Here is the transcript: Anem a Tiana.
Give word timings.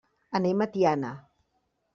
Anem 0.39 0.63
a 0.65 0.69
Tiana. 0.77 1.13